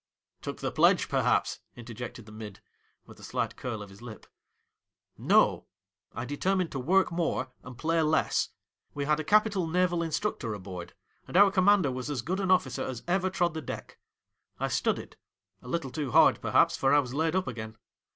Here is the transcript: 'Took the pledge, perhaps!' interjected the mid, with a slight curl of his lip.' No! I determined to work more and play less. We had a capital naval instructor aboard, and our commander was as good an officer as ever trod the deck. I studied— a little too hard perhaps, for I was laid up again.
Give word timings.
'Took 0.41 0.61
the 0.61 0.71
pledge, 0.71 1.07
perhaps!' 1.07 1.59
interjected 1.77 2.25
the 2.25 2.31
mid, 2.31 2.59
with 3.05 3.19
a 3.19 3.23
slight 3.23 3.55
curl 3.55 3.83
of 3.83 3.91
his 3.91 4.01
lip.' 4.01 4.25
No! 5.35 5.67
I 6.15 6.25
determined 6.25 6.71
to 6.71 6.79
work 6.79 7.11
more 7.11 7.51
and 7.61 7.77
play 7.77 8.01
less. 8.01 8.49
We 8.95 9.05
had 9.05 9.19
a 9.19 9.23
capital 9.23 9.67
naval 9.67 10.01
instructor 10.01 10.55
aboard, 10.55 10.95
and 11.27 11.37
our 11.37 11.51
commander 11.51 11.91
was 11.91 12.09
as 12.09 12.23
good 12.23 12.39
an 12.39 12.49
officer 12.49 12.81
as 12.81 13.03
ever 13.07 13.29
trod 13.29 13.53
the 13.53 13.61
deck. 13.61 13.99
I 14.59 14.69
studied— 14.69 15.17
a 15.61 15.67
little 15.67 15.91
too 15.91 16.09
hard 16.09 16.41
perhaps, 16.41 16.75
for 16.75 16.95
I 16.95 16.99
was 16.99 17.13
laid 17.13 17.35
up 17.35 17.47
again. 17.47 17.75